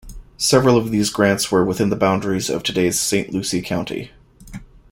[0.39, 4.09] Several of these grants were within the boundaries of today's Saint Lucie County.